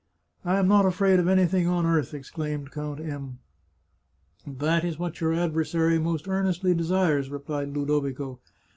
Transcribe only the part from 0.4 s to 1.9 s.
"I am not afraid of anything on